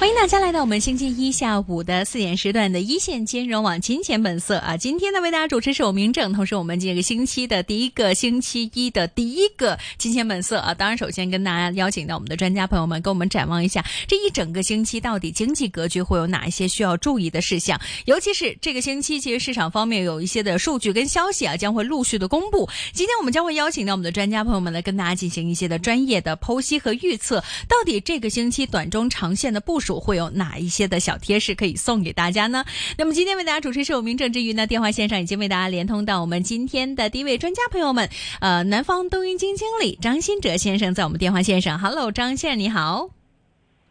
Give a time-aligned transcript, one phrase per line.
[0.00, 4.74] 欢迎大家来到我们星期一下午的四点时段的一线金融网金钱本色啊！
[4.74, 10.72] 今天呢，为大家主持是我明正，同时我们这个星期的第一个星期一的第一个金钱本色啊！
[10.72, 22.66] 当然，首先跟大家邀请到我们的专家朋友们，跟我们展望一下这一整个星期到底经济格局会有哪一些需要注意的事项，尤其是这个星期，其实市场方面有一些的数据跟消息啊，将会陆续的公布。
[22.94, 27.38] 今天我们将会邀请到我们的专家朋友们来跟大家进行一些的专业的剖析和预测，
[27.68, 29.89] 到底这个星期短中长线的部署。
[29.98, 32.64] 会有哪一些的小贴士可以送给大家呢？
[32.98, 38.08] 那么今天为大家主持是我明正之余呢，电话线上已经为大家连通到我们今天的第一位专家朋友们，
[38.40, 41.78] 呃，南方东云经经理张新哲先生在我们电话线上。
[41.78, 43.19] Hello，张先生你好。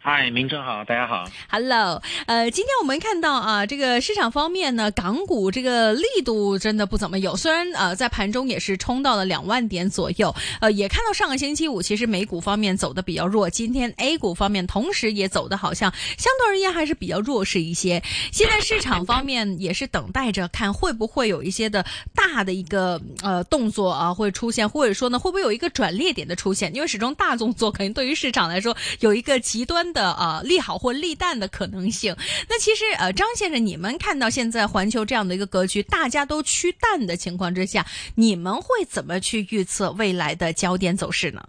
[0.01, 1.29] 嗨，明正好，大家好。
[1.49, 7.35] Hello，呃，今天我们看到啊，这个市场方面呢，港股这个力度真的不怎么有。
[7.35, 18.01] 虽然呃，在盘中也是冲到了两万点左右，呃，也看到上个星期五其实美股方面走的比较弱，今天 A 股方面同时也走的好像相对而言还是比较弱势一些。
[18.31, 26.73] 现在市场方面也是等待着看会不会有一些的大的一个呃动作啊会出现，或者说呢会不会有一个转捩点的出现？
[26.73, 29.88] 因为始终大动作肯定对于市场来说有一个极端。
[29.93, 32.15] 的呃利好或利淡的可能性。
[32.49, 41.43] 那其实呃张先生，你们看到现在环球这样的一个格局，大家都趋淡的情况之下，你们会怎么去预测未来的焦点走势呢？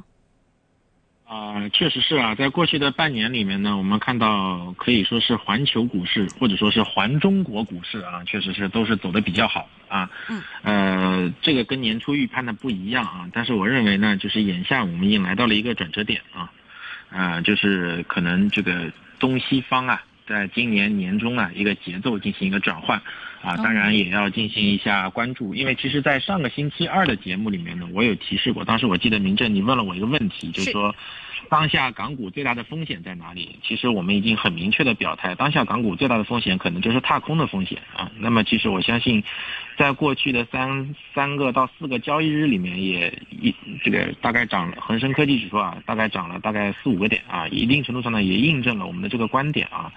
[1.24, 10.10] 啊，确实是啊，在过去的半年里面呢，我们看到可以说是环球股市或者说是环中国股市啊，确实是都是走的比较好啊。
[10.28, 10.42] 嗯。
[10.64, 16.50] 呃，这个跟年初预判的不一样啊，但是我认为呢，就是眼下我们已经来到了一个转折点啊。
[17.10, 23.02] 啊，就是可能这个东西方啊，在今年年中啊，一个节奏进行一个转换，
[23.42, 30.94] 啊，当然也要进行一下关注，因为其实，在上个星期二的节目里面呢，我有提示过，当时我记得明正你问了我一个问题，就是说。
[31.48, 33.58] 当下港股最大的风险在哪里？
[33.64, 38.12] 其实我们已经很明确的表态，当下港股最大的风险可能就是踏空的风险啊。
[38.18, 39.24] 那么其实我相信，
[39.76, 49.92] 在过去的三三个到四个交易日里面，也一这个大概涨了恒生科技指数啊，大概涨了大概四五个点啊，一定程度上呢也印证了我们的这个观点啊。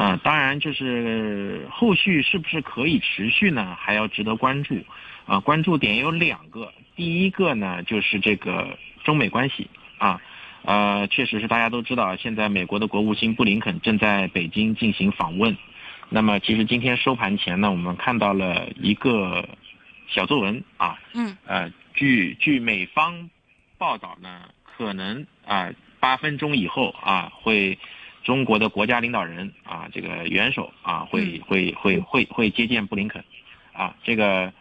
[0.00, 3.76] 呃，当然就是后续是不是可以持续呢？
[3.78, 4.78] 还要值得关注
[5.26, 5.38] 啊。
[5.40, 9.68] 关注点有两个，第一个呢就是这个中美关系
[9.98, 10.18] 啊。
[10.62, 15.54] 呃，确实是大家都知道，现在美国的国务卿布林肯正在北京进行访问。
[16.08, 19.46] 那么，其实今天收盘前呢，我们看到了一个
[20.08, 20.98] 小作文啊。
[21.12, 21.36] 嗯。
[21.44, 23.28] 呃，据据美方
[23.76, 27.78] 报道呢，可能啊八分钟以后啊，会
[28.22, 33.24] 中国的国家领导人啊这个元首啊会会会会会接见布林肯，
[33.72, 34.52] 啊这个。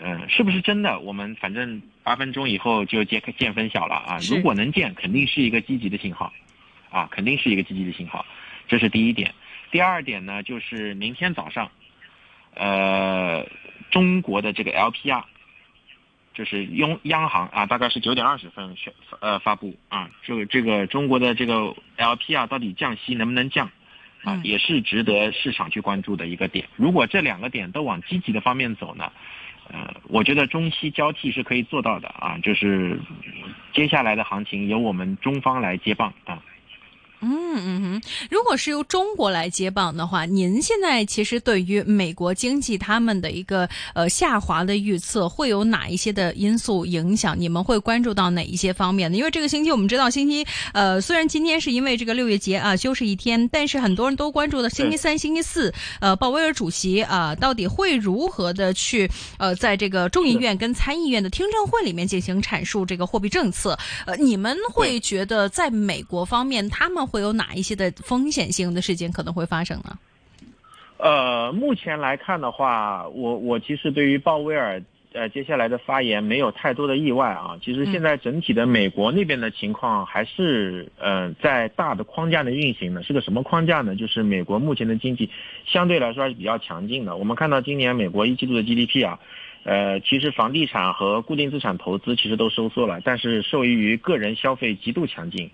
[0.00, 1.00] 嗯，是不是真的？
[1.00, 4.18] 我们反正八分钟以后就见见分晓了啊！
[4.30, 6.32] 如果能见，肯定是一个积极的信号，
[6.90, 8.24] 啊，肯定是一个积极的信号，
[8.68, 9.34] 这是第一点。
[9.72, 11.72] 第二点呢，就是明天早上，
[12.54, 13.44] 呃，
[13.90, 15.24] 中国的这个 LPR，
[16.34, 23.70] 就是央央行啊，大概是九点二十分宣呃发布啊，这个这个中国的这个 LPR 到底降息能不能降
[24.22, 26.68] 啊，也是值得市场去关注的一个点。
[26.76, 29.10] 如果这两个点都往积极的方面走呢？
[29.72, 32.98] 呃，我觉得中西交替是可以做到的啊，就是
[33.72, 36.42] 接下来的行情由我们中方来接棒啊。
[37.20, 47.34] 嗯嗯哼，如果是由中国来接棒的话，您现在其实对于美国经济他们的一个呃下滑的预测，会有哪一些的因素影响？
[47.38, 49.16] 你们会关注到哪一些方面呢？
[49.18, 63.76] 因为这个星期我们知道，星期呃虽然今天是因为这个六月节啊休息一天，但是很多人都关注的星期三、星期四，呃，鲍威尔主席啊到底会如何的去呃在这个众议院跟参议院的听证会里面进行阐述这个货币政策？
[64.06, 67.00] 呃，你们会觉得在美国方面他们？
[67.10, 69.98] 会有哪一些的风险性的事件可能会发生呢？
[70.98, 74.82] 呃，目前来看的话，我我其实对于鲍威尔
[75.14, 77.58] 呃接下来的发言没有太多的意外啊。
[77.64, 83.96] 其实现在整体的美国那边的情况还是呃在大的框架内运行的，是个什么框架呢？
[83.96, 85.30] 就是美国目前的经济
[85.64, 87.16] 相对来说还是比较强劲的。
[87.16, 89.18] 我们看到今年美国一季度的 GDP 啊，
[89.64, 95.50] 呃，其实房地产和固定资产投资其实都收缩了，但是受益于个人消费极度强劲。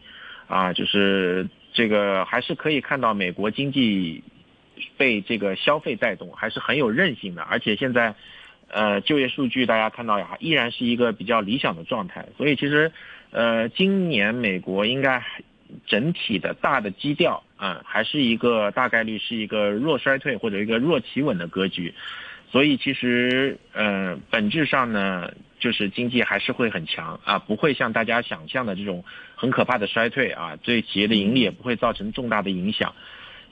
[0.48, 4.24] 啊，就是这个还是可以看到美国经济
[4.96, 7.42] 被这个消费带动，还是很有韧性的。
[7.42, 8.14] 而且现在，
[8.68, 12.26] 呃，就业数据大家看到呀，依然是一个比较理想的状态。
[12.38, 12.90] 所以其实，
[13.30, 15.22] 呃，今年美国应该
[15.86, 21.92] 整体的大的基调，嗯，还是一个大概率是一个弱衰退或者一个弱企稳的格局。
[22.50, 29.04] 所以其实，呃，本质上呢，就是经济还是会很强啊，不会像大家想象的这种
[29.34, 32.94] 很可怕的衰退啊，对企业的盈利也不会造成重大的影响。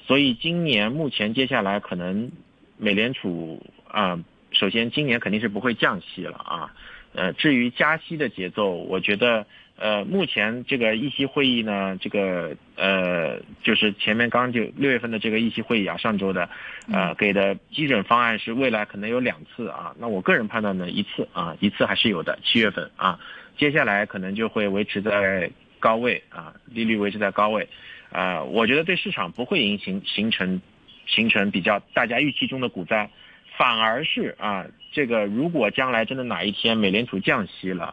[0.07, 2.31] 所以今年目前接下来可能
[2.77, 4.19] 美联储啊，
[4.53, 6.75] 首先今年肯定是不会降息了啊。
[7.15, 9.47] 呃，至于加息的节奏，我觉得。
[9.77, 16.49] 呃，目前这个议息会议呢，这个呃，就是前面刚就六月份的这个议息会议啊，上周的，
[16.93, 19.93] 呃，给的基准方案是未来可能有两次啊。
[19.99, 23.19] 那我个人判断呢，一次啊，一次还是有的，七月份啊，
[23.59, 25.51] 接下来可能就会维持在
[25.81, 27.69] 高位啊，利率维持在高位，
[28.13, 30.63] 啊，我觉得对市场不会形形形成
[31.05, 33.11] 形成比较大家预期中的股灾，
[33.57, 37.93] 反而是啊，这个如果将来真的哪一天美联储降息了。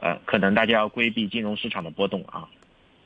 [0.00, 2.48] 呃，可能大家要规避金融市场的波动啊。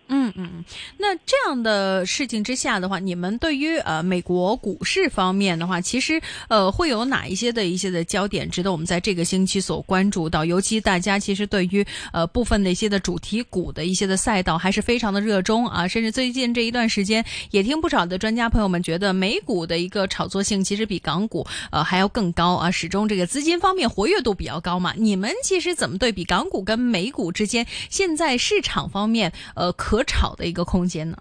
[0.08, 0.64] 嗯嗯嗯，
[0.98, 10.44] 那这样的事情之下的话，你们对于呃美国股市方面的话，其实呃会有哪一些的一些的焦点值得我们在这个星期所关注到？
[10.44, 24.92] 尤其大家其实对于呃部分的一些的主题股的一些的赛道还是非常的热衷啊，甚至最近这一段时间也听不少的专家朋友们觉得美股的一个炒作性其实比港股呃还要更高啊，始终这个资金方面活跃度比较高嘛。
[24.96, 29.93] 你们其实怎么对比港股跟美股之间现在市场方面呃可？
[29.94, 31.16] 可炒的一个空间呢？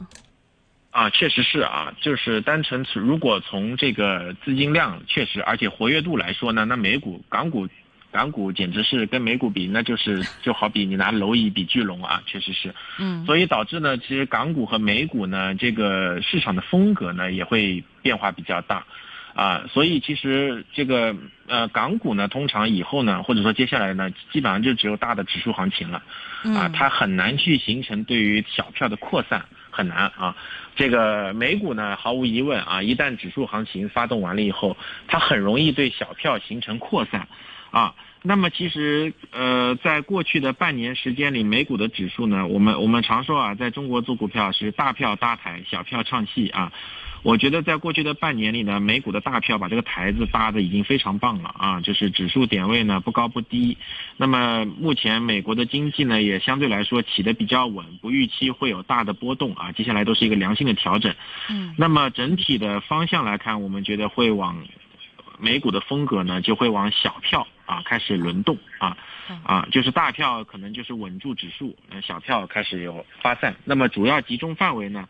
[0.90, 7.68] 啊，确实是啊，就是单纯如果从这个资金量确实，而且活跃度来说呢，那美股、港股、
[8.12, 12.74] 港股简直是跟美股比，那就是就好比你拿蝼蚁比巨龙啊，确实是。
[12.98, 13.24] 嗯。
[13.26, 18.86] 所以导致呢，其实港股和美股呢，这个市场的风格呢也会变化比较大。
[19.34, 21.16] 啊，所以其实这个
[21.48, 26.04] 呃港股呢，通常以后呢，或者说接下来呢，基本上就只有大的指数行情了，
[26.56, 30.36] 啊，它很难去形成对于小票的扩散，很难啊。
[30.76, 34.78] 这个美股呢，毫无疑问啊，一旦指数行情发动完了以后，
[35.08, 37.28] 它很容易对小票形成扩散，
[37.72, 37.96] 啊，
[38.26, 46.72] 那么其实呃，在过去的半年时间里，美股的指数呢，我们我们常说啊，在中国做股票是大票搭台，小票唱戏啊。
[47.22, 53.78] 我觉得在过去的半年里呢，美股的大票把这个台子搭的已经非常棒了啊，就是指数点位呢不高不低。
[54.18, 61.14] 那么目前美国的经济呢也相对来说起得比较稳，不预期会有大的波动啊，接下来都是一个良性的调整。
[61.50, 61.74] 嗯。
[61.78, 64.62] 那么整体的方向来看，我们觉得会往
[65.44, 68.98] 美股的风格呢就会往小票啊开始轮动啊
[69.44, 73.54] 啊，就是大票可能就是稳住指数，小票开始有发散。
[73.66, 75.08] 那么主要集中范围呢？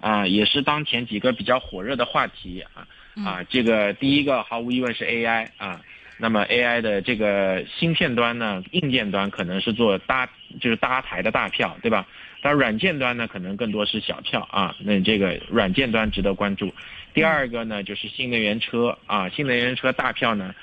[0.00, 2.86] 啊，也是当前几个比较火热的话题啊
[3.24, 5.80] 啊，这个第一个毫无疑问是 AI 啊，
[6.18, 10.28] 那么 AI 的这个芯片端呢，硬件端可能是做搭
[10.60, 12.06] 就是搭台的大票，对吧？
[12.40, 16.74] 但软件端呢，可能更多是小票啊，那这个软件端值得关注。
[17.14, 20.54] 第二个呢，就是新能源车啊，新能源车大票呢，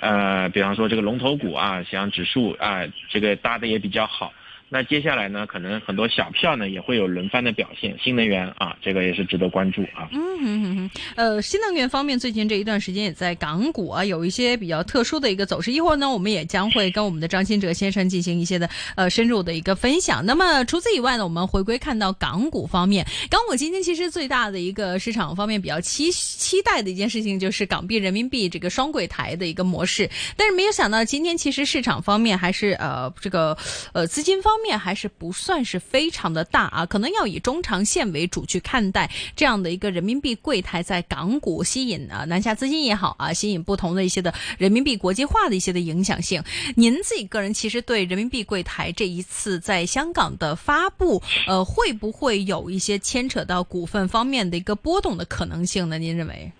[0.00, 4.32] 呃，比方说这个龙头股啊，像指数啊，这个搭的也比较好。
[4.72, 10.08] 那接下来呢，可能很多小票呢也会有轮番的表现，新能源啊，这个也是值得关注啊。
[10.12, 20.24] 嗯嗯嗯，呃，新能源方面最近这一段时间也在港股啊有一些比较特殊的一个走势，一会儿呢我们也将会跟我们的张新哲先生进行一些的呃深入的一个分享。
[20.24, 33.58] 那么除此以外呢，我们回归看到港股方面，港股今天其实最大的一个市场方面比较期期待的一件事情就是港币人民币这个双柜台的一个模式，但是没有想到今天其实市场方面还是呃这个
[33.92, 34.59] 呃资金方。
[34.62, 46.42] 面还是不算是非常的大啊，可能要以中长线为主去看待这样的一个人民币柜台在港股吸引啊南下资金也好啊，吸引不同的一些的人民币国际化的一些的影响性。
[46.76, 55.98] 您自己个人其实对人民币柜台这一次在香港的发布，呃，会不会有一些牵扯到股份方面的一个波动的可能性呢？
[55.98, 56.52] 您认为？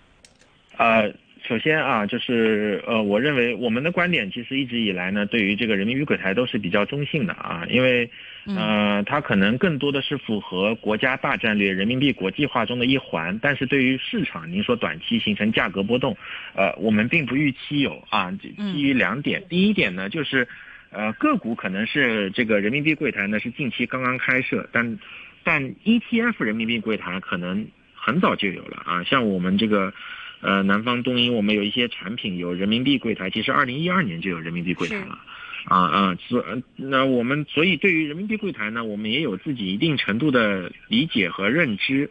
[0.77, 1.13] 呃。
[1.51, 8.09] 首先啊，就是呃，我认为我们的观点其实一直以来呢，对于这个人民币柜台都是比较中性的啊，因为，
[8.45, 16.15] 呃，它可能更多的是符合国家大战略人民币国际化中的一环，但是对于市场，您说短期形成价格波动，
[16.55, 18.31] 呃，我们并不预期有啊。
[18.31, 20.47] 基于两点，第一点呢，就是
[20.89, 24.97] 呃，个股可能是这个人民币柜台呢是近期刚刚开设，但
[25.43, 29.93] 但 ETF 人民币柜台可能很早就有了啊，像我们这个。
[30.41, 35.17] 呃，南方东英，我们有一些产品有人民币柜台，其实二零一二年就有人民币柜台了，
[35.65, 36.43] 啊啊，所
[36.75, 42.09] 那我们所以对于人民币柜台呢，我们也有自己一定程度的理解和认知，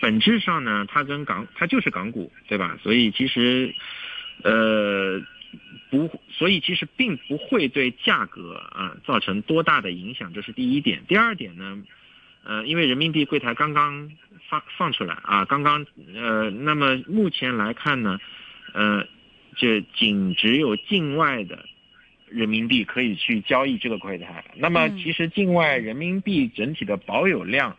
[0.00, 2.78] 本质上呢，它跟港它就是港股，对吧？
[2.82, 3.74] 所以其实，
[4.44, 5.20] 呃，
[5.90, 11.02] 不，所以其实并不会对价格啊造成多大的影响，这是第一点。
[11.08, 11.76] 第二点呢，
[12.44, 14.10] 呃，因为人民币柜台刚刚。
[14.48, 15.46] 放放出来啊！
[15.46, 18.18] 刚刚呃，那么目前来看呢，
[18.74, 19.02] 呃，
[19.56, 21.64] 就仅只有境外的
[22.28, 24.44] 人民币可以去交易这个柜台。
[24.56, 27.74] 那么其实境外人民币整体的保有量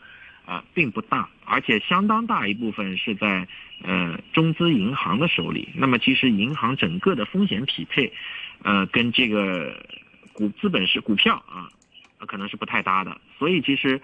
[0.46, 3.48] 啊并不大，而且相当大一部分是在
[3.84, 5.70] 呃中资银行的手里。
[5.76, 8.12] 那么其实银行整个的风险匹配，
[8.64, 9.80] 呃跟这个
[10.32, 11.70] 股资本是股票啊，
[12.26, 13.20] 可能是不太搭的。
[13.38, 14.02] 所以其实。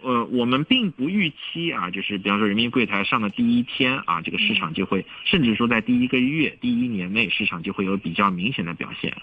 [0.00, 9.14] 呃，我们并不预期啊，就是比方说人民币柜台上的第一天啊，这个市场就会，甚至说在第一个月、第一年内，市场就会有比较明显的表现，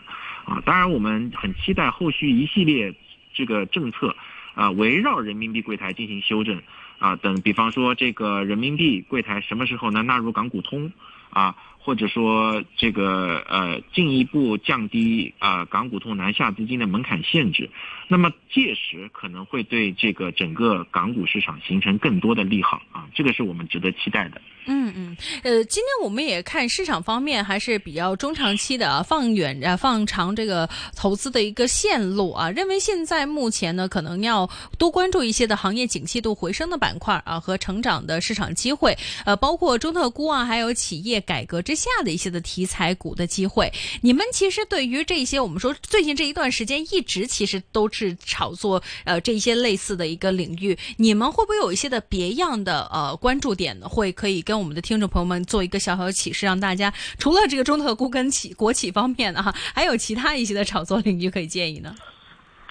[0.45, 2.93] 啊，当然我们很期待后续一系列
[3.33, 4.15] 这个政策，
[4.53, 6.61] 啊，围绕人民币柜台进行修正，
[6.99, 10.91] 啊，等，比方说这个人民币柜台什么时候能纳入港股通，
[11.35, 11.55] 啊。
[11.85, 17.69] 或者说这个呃进一步降低啊港股通南下资金的门槛限制，
[18.07, 24.41] 那么届时可能会对这个整个港股市场形成更多的利好啊，这个是我们值得期待的。
[24.67, 34.49] 嗯嗯，呃，今天我们也看市场方面还是比较中长期的啊，放远啊放长这个投资的一个线路啊，认为现在目前呢可能要
[34.79, 41.75] 多关注一些的行业景气度回升的板块啊和成长的市场机会，呃，包括中特估啊，还有企业改革之。
[41.75, 53.89] 下的一些的题材股的机会，你们其实对于这些，我们说最近这一段时间一直其实都是炒作呃这些类似的一个领域，你们会不会有一些的别样的呃关注点呢？
[53.89, 61.93] 会可以跟我们的听众朋友们做一个小小的启示，让大家除了这个中特估跟企国企方面的啊，还有其他一些的炒作领域可以建议呢？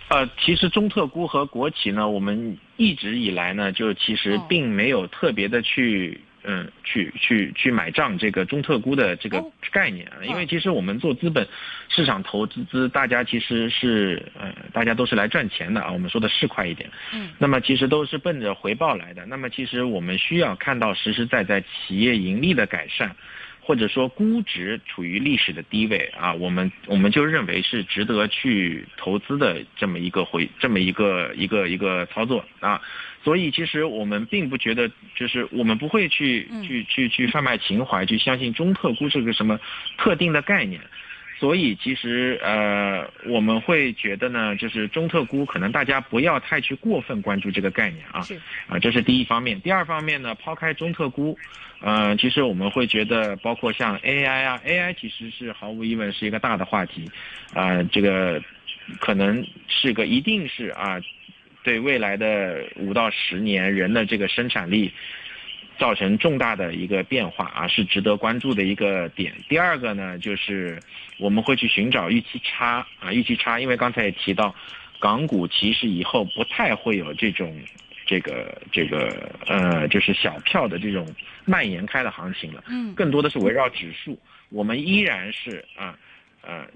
[0.09, 6.21] 呃，其实中特估和国企呢，我们一直以来呢，就其实并没有特别的去。
[6.47, 11.49] 嗯，去去去买账这个中特估的这个概念啊，因为其实我们做资本
[11.89, 15.91] 市场投资资，大家其实是呃，大家都是来赚钱的啊。
[15.91, 19.25] 我们说的市侩一点，嗯，那么其实都是奔着回报来的。
[19.27, 23.17] 那么其实我们需要看到实实在在企业盈利的改善，
[23.65, 32.81] 或者说估值处于历史的低位啊，我们我们就认为是值得去投资的这么一个回这么一个一个一个操作啊。
[33.25, 39.59] 所以，其实我们并不觉得，就是我们不会去去去去贩卖情怀，去相信中特估这个什么
[39.97, 40.79] 特定的概念。
[41.45, 48.25] 所以，其实呃，我们会觉得呢，就是中特估可能大家不要太去过分关注这个概念啊。
[48.67, 49.61] 啊，这是第一方面。
[49.61, 51.39] 第二方面呢，抛开中特估，
[51.81, 57.11] 呃，其实我们会觉得，包括像 AI 啊，AI 其实是毫无疑问是一个大的话题，
[57.53, 58.43] 啊，这个
[58.99, 60.99] 可能是个一定是啊。
[61.63, 64.93] 对未来的五到十年，人的这个生产力
[65.79, 69.35] 造成重大的一个变化啊，是值得关注的一个点。
[69.49, 70.81] 第二个呢，就是
[71.19, 74.55] 我们会去寻找预期差啊，预期差，因为刚才也提到，
[74.99, 77.55] 港股其实以后不太会有这种
[78.07, 81.07] 这个这个呃，就是小票的这种
[81.45, 84.19] 蔓延开的行情了，嗯，更多的是围绕指数，
[84.51, 85.87] 我们依然是啊。
[85.87, 85.99] 呃，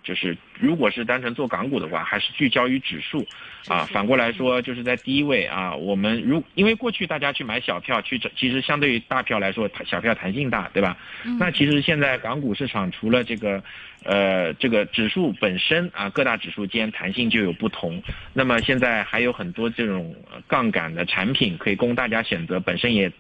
[0.03, 3.27] 就是如果是单纯做港股的话，还是聚焦于指数，
[3.69, 10.97] 啊，反过来说就是在低位啊，我们如因为过去大家去买小票去，其实相对于大票来说，小票弹性大，对吧？
[11.39, 13.63] 那其实现在港股市场除了这个，
[14.05, 20.15] 呃，这个指数本身啊，各大指数间弹性就有不同，那么现在还有很多这种
[20.47, 23.13] 杠杆的产品可以供大家选择，本身也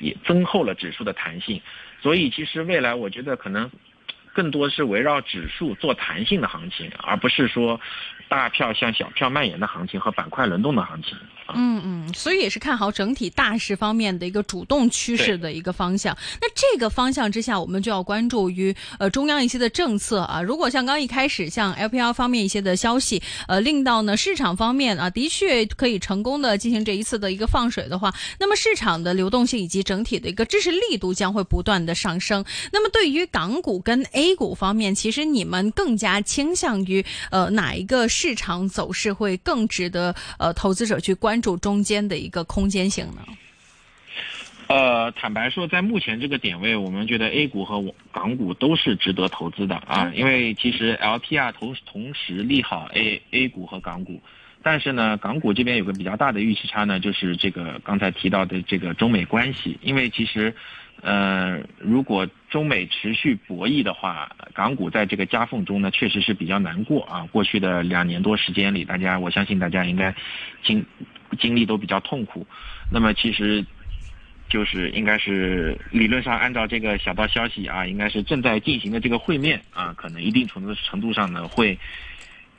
[0.00, 1.60] 也增厚了指数的弹性，
[2.00, 3.70] 所以其实未来我觉得可能。
[4.32, 7.80] 更多是围绕指数做弹性的行情，而不是说
[8.28, 11.16] 大票向小票蔓延的行情和板块轮动的行情。
[11.54, 16.16] 嗯嗯，所以也是看好整体大势方面的一个主动趋势的一个方向。
[16.40, 20.40] 那这个方向之下，我们就要关注于呃中央一些的政策啊。
[20.40, 32.44] 如果像刚一开始像 LPR 方面一些的消息，呃令到呢市场方面啊的确可以成功的进行这一次的一个放水的话，那么市场的流动性以及整体的一个支持力度将会不断的上升。
[32.72, 41.31] 那么对于港股跟 A 股方面，其实你们更加倾向于呃哪一个市场走势会更值得呃投资者去关？
[41.40, 43.22] 注中间的一个空间性呢？
[44.68, 50.10] 呃，坦白说，在目前这个点位，我们觉得 A 股和港股都是值得投资的啊。
[50.14, 54.22] 因为其实 LPR 同同时利好 A A 股和港股，
[54.62, 59.78] 但是呢，港股这边有个比较大的预期差呢，就是这个刚才提到的这个中美关系。
[59.82, 60.54] 因为其实，
[61.02, 67.28] 呃，如果中美持续博弈的话，港股在这个夹缝中呢，确实是比较难过啊。
[67.30, 70.14] 过去的两年多时间里，大家我相信大家应该
[70.64, 70.82] 经。
[71.36, 72.46] 经历都比较痛苦，
[72.90, 73.64] 那么其实，
[74.48, 81.78] 就是应该是理论上按照这个小道消息啊，应该是正在进行的这个会面啊，可能一定程度程度上呢会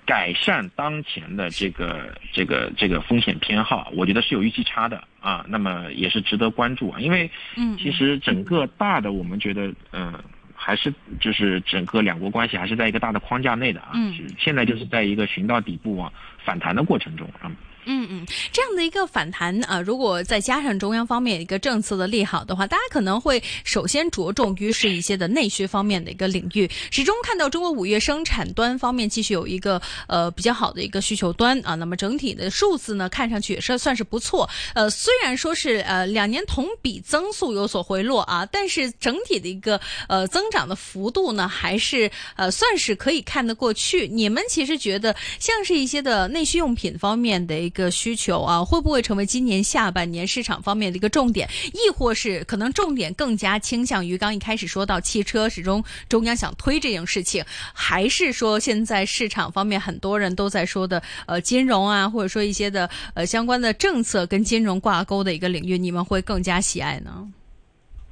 [0.06, 7.30] 改善当前的这个这个这个风险偏好，我觉得是有预期差的啊，那么也是值得关注啊，因为
[7.78, 10.14] 其实整个大的我们觉得嗯。
[10.56, 13.90] 还是就是整个两国关系还是在一个大的框架内的啊。
[13.96, 16.14] 嗯，现在就是在一个寻到底部往
[16.46, 17.52] 反弹的过程中啊。
[17.52, 26.70] 嗯嗯嗯，这样的一个反弹啊，如果再加上中央方面一个政策的利好的话，大家可能会首先着重于是一些的内需方面的一个领域。
[26.92, 34.50] 始终看到中国五月生产端方面继续有一个呃比较好的一个需求端啊，那么整体的数字呢，看上去也是算是不错。
[34.76, 44.08] 呃，虽然说是呃两年同比增速有所回落啊，但是整体的一个呃增长的幅度呢，还是呃算是可以看得过去。
[44.08, 47.73] 你们其实觉得像是一些的内需用品方面的。
[47.74, 51.50] 一个需求啊，会不会成为今年下半年市场方面的一个重点？
[51.74, 67.28] 亦或是可能重点更加倾向于刚一开始说到汽车，始终中央想推这件事情，还是说现在市场方面很多人都在说的呃金融啊，或者说一些的呃相关的政策跟金融挂钩的一个领域，你们会更加喜爱呢？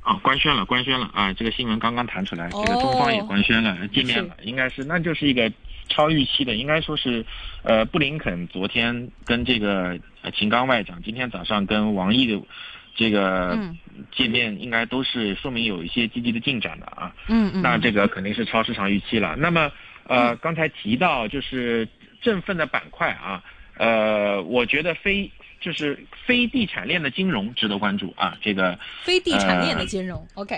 [0.01, 1.32] 啊，官宣了，官宣了啊！
[1.34, 5.51] 这个新闻刚刚弹出来，这个中方也官宣了，见面了，应该是那就是一个。
[5.91, 7.25] 超预期的，应该说是，
[7.63, 10.00] 呃，布林肯昨天跟这个
[10.33, 12.41] 秦刚外长，今天早上跟王毅的
[12.95, 13.60] 这个
[14.12, 17.13] 见面，应该都是说明有一些积极的进展的啊。
[17.27, 17.62] 嗯嗯。
[17.62, 19.36] 那这个肯定是超市场预期了。
[19.38, 19.71] 那么，
[20.07, 21.88] 呃，刚才提到就是
[22.21, 23.43] 振奋的板块啊，
[23.77, 25.29] 呃，我觉得非
[25.60, 28.38] 就是非地产链的金融值得关注啊。
[28.41, 30.55] 这个非地产链的金融，OK。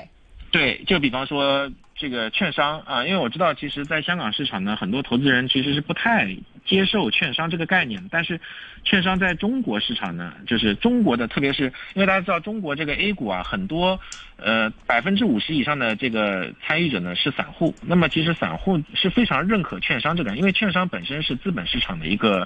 [0.54, 1.70] 对，就比方说。
[1.96, 8.04] 这个券商啊，因为我知道，其实，在香港市场呢，很多投资人其实是不太接受券商这个概念。
[8.10, 8.42] 但是，
[8.84, 13.98] 券商在中国市场呢，就是中国的，特别是因为大家知道，中国这个 A 股啊，很多
[14.38, 17.76] 呃百分之五十以上的这个参与者呢是散户。
[17.84, 22.46] 那么，其实散户是非常认可券商这个，因为券商本身是资本市场的一个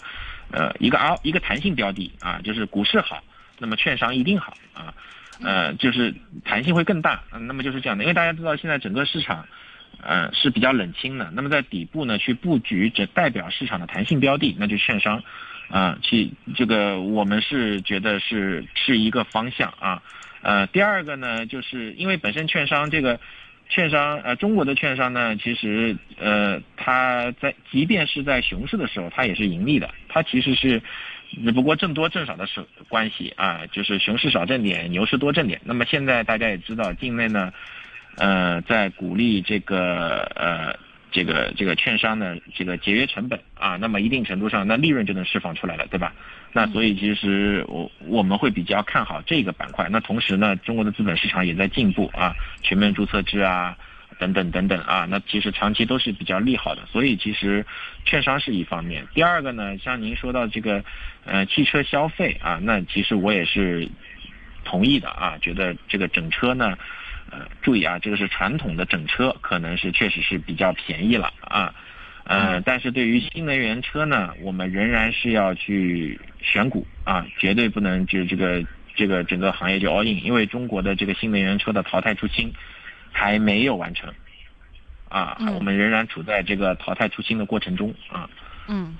[0.52, 3.24] 呃一个啊一个弹性标的啊，就是股市好，
[3.58, 4.94] 那么券商一定好啊。
[5.44, 6.14] 呃，就是
[6.44, 9.46] 弹性会更大，嗯，那么就是这样的，因为大家知道现在整个市场，
[10.02, 11.30] 呃，是比较冷清的。
[11.34, 15.24] 那么在底部呢，去布局只代表市场的弹性标的，那就券商，
[15.70, 20.02] 啊，去这个我们是觉得是是一个方向啊。
[20.42, 23.20] 呃，第二个呢，就是因为本身券商这个，
[23.70, 30.82] 券商呃，中国的券商呢，其实呃，它在即便是在熊市的时候，它也是盈利的，它其实是。
[31.44, 35.60] 只不过挣多挣少的是关系啊，就是熊市少挣点，牛市多挣点。
[35.66, 37.52] 那么现在大家也知道，境内呢，
[38.16, 40.74] 呃，在鼓励这个呃
[41.12, 46.14] 这个这个券商呢这个节约成本啊，那么一定程度上，那利润就能释放出来了，对吧？
[46.54, 49.88] 那所以其实我我们会比较看好这个板块。
[49.90, 53.78] 那同时呢，中国的资本市场也在进步啊，全面注册制啊。
[54.20, 57.64] 等等等等啊，那其实长期都是比较利好的，所以其实
[58.04, 59.06] 券商是一方面。
[59.14, 60.84] 第二个呢，像您说到这个，
[61.24, 63.88] 呃，汽车消费啊，那其实我也是
[64.64, 66.76] 同意的啊，觉得这个整车呢，
[67.32, 71.74] 呃，注意啊，这个是传统的整车，可能是确实是比较便宜了啊，
[72.24, 78.64] 呃，但是对于新能源车呢，我们仍然是要去选股啊，绝对不能就这个
[78.96, 82.54] 这个整个行业就 all in，因为中国的这个新能源车的淘汰出清。
[83.10, 84.14] 还没有完成，
[85.10, 88.30] 啊，我们仍然处在这个淘汰出新的过程中啊。
[88.68, 88.96] 嗯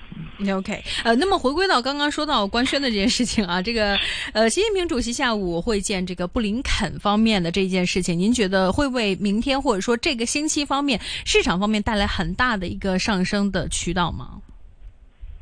[0.56, 3.98] ，OK，呃，那么回归到刚刚说到官宣的这件事情啊，这个
[4.32, 14.40] 呃，习近平主席下午会见这个布林肯方面的这件事情，您觉得会为明天或者说这个星期方面市场方面带来很大的一个上升的渠道吗？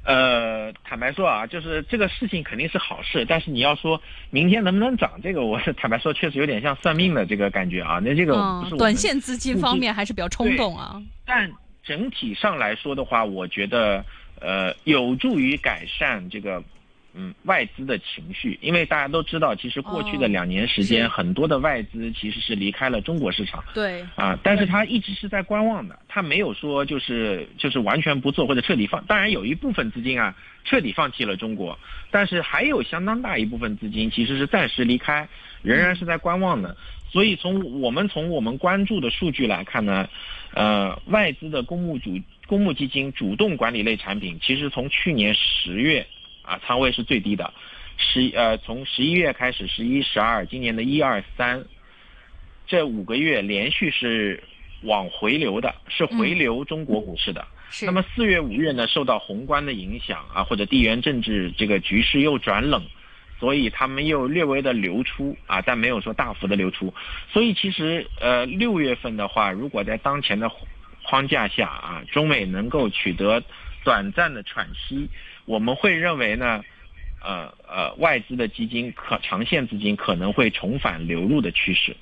[0.09, 7.99] 呃，坦白说啊，就是这个事情肯定是好事，但是你要说明天能不能涨，这个我是 坦白说，确实有点像算命的这个感觉啊。
[8.01, 8.35] 那这个
[8.79, 11.03] 短线资金方面还是比较冲动啊。
[11.25, 11.51] 但
[11.87, 14.05] 整体上来说的话，我觉得
[14.41, 16.63] 呃有助于改善这个。
[17.19, 23.65] 嗯，外资的情绪，因为大家都知道，其实过去的两年时间，很多的外资其实是离开了中国市场。
[23.73, 24.05] 对。
[24.17, 29.03] 啊，但是他一直是在观望的，他没有说就是就是完全不做或者彻底放。
[29.07, 31.79] 当然有一部分资金啊彻底放弃了中国，
[32.11, 35.27] 但是还有相当大一部分资金其实是暂时离开，
[35.63, 36.77] 仍然是在观望的。
[37.11, 40.07] 所以从我们从我们关注的数据来看呢，
[40.57, 46.05] 呃，外资的公募主公募基金主动管理类产品，其实从去年十月。
[46.49, 47.53] 啊，仓位是最低的，
[47.97, 51.65] 十呃，从十一月开始，十一、十二，今年的一二三，
[52.69, 54.45] 这五个月连续是
[54.83, 57.45] 往回流的，是回流中国股市的。
[57.83, 62.81] 那么四月、五月呢，受到宏观的影响啊，或者地缘政治这个局势又转冷，
[63.39, 66.95] 所以他们又略微的流出啊，但没有说大幅的流出。
[67.33, 70.51] 所以其实呃，六月份的话，如果在当前的
[71.05, 73.43] 框架下啊，中美能够取得
[73.85, 75.09] 短暂的喘息。
[75.45, 76.65] 我们会认为呢，
[77.23, 81.97] 呃，呃外资的基金可长线资金可能会重返流入的趋势。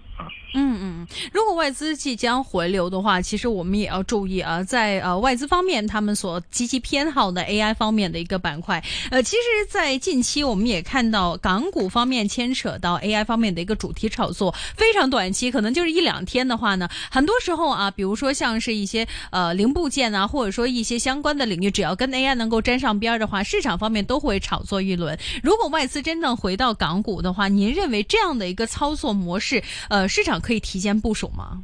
[0.57, 25.19] 嗯嗯，如果外资即将回流的话，其实我们也要注意啊，在呃外资方面，他们所积极偏好的 AI 方面的一个板块，呃，其实，在近期我们也看到港股方面牵扯到 AI 方面的一个主题炒作，非常短期，可能就是一两天的话呢，很多时候啊，比如说像是一些呃零部件啊，或者说一些相关的领域，只要跟 AI 能够沾上边儿的话，市场方面都会炒作一轮。
[25.43, 30.05] 如果外资真正回到港股的话，您认为这样的一个操作模式，呃？
[30.15, 31.61] 市场可以提前部署吗？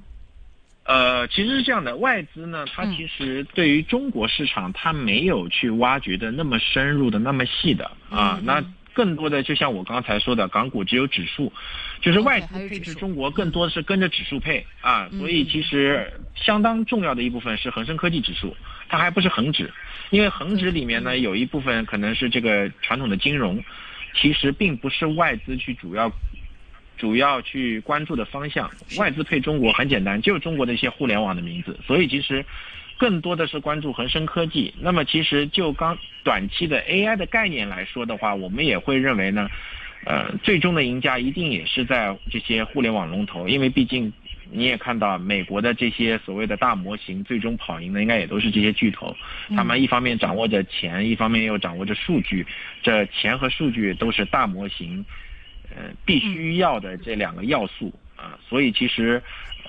[0.82, 8.40] 呃，其实是这样的，外资呢，它其实对于中国市场，它没有去挖掘的那么深入的那么细的啊。
[8.42, 8.60] 那
[8.92, 11.52] 更多的就像我刚才说的，港股只有指数，
[12.02, 15.08] 就是外资配置中国更多的是跟着指数配啊。
[15.10, 18.56] 所以其实相当重要的一部分是恒生科技指数，
[18.88, 19.72] 它还不是恒指，
[20.10, 23.62] 因为恒指里面呢有一部分可能是这个传统的金融，
[24.20, 26.10] 其实并不是外资去主要。
[27.00, 32.44] 主要去关注的方向，外资配中国很简单，就是中国的一些互联网的名字，所以其实
[32.98, 34.74] 更多的是关注恒生科技。
[34.78, 39.48] 那么其实就刚短期的 AI 的概念来说的话，我们也会认为呢，
[40.04, 44.12] 呃，最终的赢家一定也是在这些互联网龙头，因为毕竟
[44.52, 49.16] 你也看到美国的这些所谓的大模型，最终跑赢的应该也都是这些巨头。
[49.56, 52.46] 他们一方面掌握着钱，一方面又掌握着数据，
[52.82, 55.02] 这钱和数据都是大模型。
[55.74, 59.22] 呃，必须要的这两个要素啊，所以其实。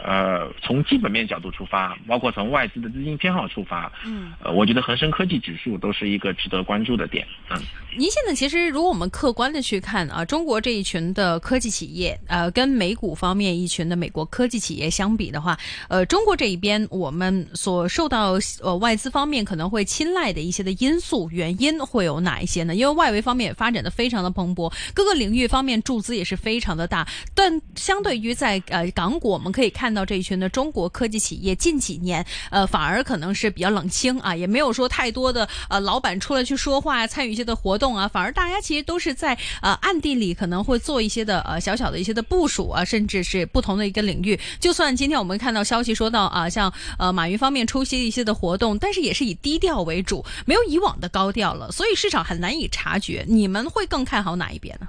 [0.04, 7.24] 呃，从基本面角度出发，包括从外资的资金偏好出发，嗯，呃，我觉得恒生科技指数都是一个值得关注的点。
[7.52, 7.62] 嗯，
[7.96, 15.56] 您现在其实如果我们客观的去看啊，中国这一群的科技企业，呃，跟美股方面一群的美国科技企业相比的话，
[15.88, 22.74] 呃，中国这一边我们所受到呃外资方面可能会青睐的一些的因素原因会有哪一些呢？
[22.74, 29.90] 因为外围方面也发展的非常的蓬勃，各个领域方面注资也是非常的大，但相对于在呃港股，我们可以看。
[29.91, 44.39] 看到这一群的中国科技企业近几年，呃，反而可能是比较冷清啊，也没有说太多的呃老板出来去说话，参与一些的活动啊，反而大家其实都是在呃暗地里可能会做一些的呃小小的一些的部署啊，甚至是不同的一个领域。
[44.62, 53.25] 就算今天我们看到消息说到啊，像呃马云方面出席一些的活动，但是也是以低调为主，没有以往的高调了，所以市场很难以察觉。
[53.27, 54.88] 你们会更看好哪一边呢？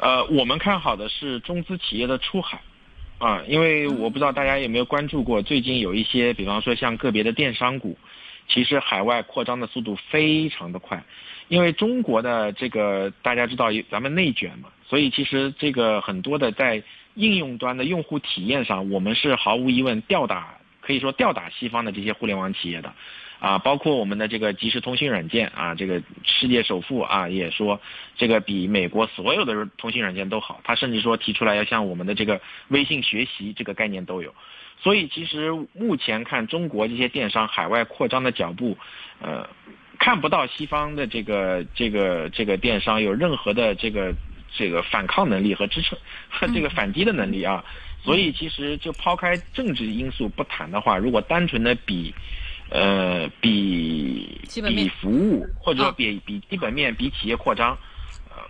[0.00, 2.58] 呃，我们看好的是中资企业的出海。
[3.24, 7.96] 啊，因为我不知道大家有没有关注过，最近有一些，比方说像个别的电商股，
[8.48, 11.02] 其实海外扩张的速度非常的快。
[11.48, 16.82] 因为中国的这个大家知道，咱们内卷嘛，所以其实这个很多的在
[17.14, 22.92] 应用端的用户体验上，我们是毫无疑问吊打，可以说吊打西方的这些互联网企业的。
[23.40, 27.78] 啊，包括我们的这个即时通讯软件啊，这个世界首富啊也说，
[28.16, 30.60] 这个比美国所有的通讯软件都好。
[30.64, 34.34] 他甚至说提出来要像我们的这个微信学习这个概念都有。
[34.82, 38.78] 所以其实目前看中国这些电商海外扩张的脚步，
[39.20, 39.46] 呃，
[39.98, 44.14] 看不到西方的这个这个这个电商有任何的这个
[44.54, 45.98] 这个反抗能力和支撑
[46.30, 47.62] 和这个反击的能力啊。
[48.04, 52.14] 所以其实就抛开政治因素不谈的话，如果单纯的比。
[52.70, 54.40] 呃，比
[54.74, 57.78] 比服务，或者说比比基本面，比企业扩张。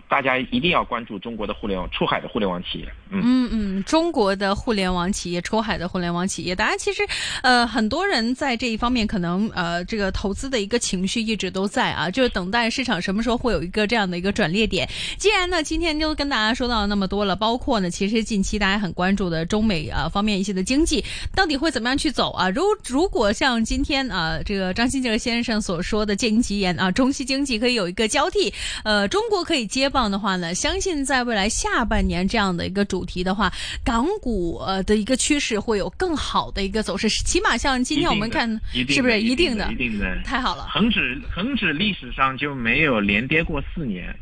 [0.07, 2.85] 大家一定要关注中国的互联网出海的互联网企业。
[3.09, 7.01] 嗯嗯嗯，中国的互联网企业出海的互联网企业，大家其实
[7.41, 14.87] 呃很多人在这一方面可能呃这个投资的一个情绪一直都在啊，就是等待市场什么时候会有一个这样的一个转捩点。
[15.17, 22.49] 既然呢今天就跟大家说到那么多了，包括呢其实近期大家很关注的中美啊方面一些的经济到底会怎么样去走啊？
[22.49, 29.89] 如如果像今天啊这个张新哲先生所说的见吉言啊，中西经济可以有一个交替，呃中国可以接。
[29.95, 33.49] 棒的话呢，相信在未来下半年这样的一个主题的话，
[33.81, 37.07] 港股呃的一个趋势会有更好的一个走势。
[37.07, 38.49] 起码像今天我们看，
[38.89, 39.71] 是不是一定的？
[39.71, 40.67] 一定的，太好了。
[40.67, 44.13] 恒指恒指历史上就没有连跌过四年，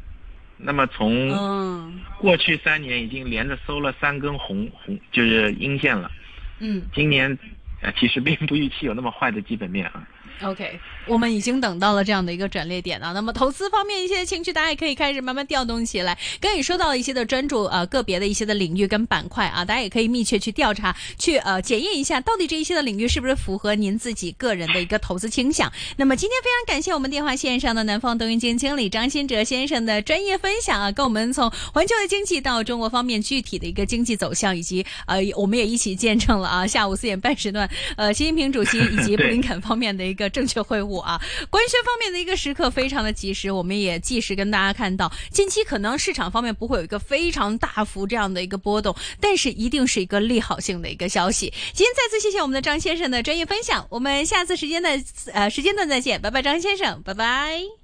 [0.57, 6.11] 那么从过去三年已经连着收了三根红红，就是阴线了。
[6.59, 7.35] 嗯，今年
[7.83, 10.07] 呃其实并不预期有那么坏的基本面啊。
[10.41, 13.13] OK，我们已经等到了这样的一个转捩点了。
[13.13, 16.17] 那么投资方面一些情绪，大家也可以开始慢慢调动起来。
[16.41, 25.71] 刚也说到了一些的专注呃个别的一些的领域跟板块啊，大家也可以密切去调查，去呃检验一下到底这一些的领域是不是符合您自己个人的一个投资倾向。
[25.97, 40.23] 那么今天非常感谢我们电话线上的南方德云基金经理张新哲先生的专业分享啊，跟我们从环球的经济到中国方面具体的一个经济走向，以及呃我们也一起见证了啊下午四点半时段呃习近平主席以及 布林肯方面的一个。
[40.33, 51.53] 正确会晤啊，官宣方面的一个时刻非常的及时，我们也及时跟大家看到，近期可能市场方面不会有一个非常大幅这样的一个波动，但是一定是一个利好性的一个消息。
[51.73, 54.89] 今天再次谢谢我们的张先生的专业分享，我们下次时间的
[55.33, 57.73] 呃时间段再见，拜拜，张先生，拜拜。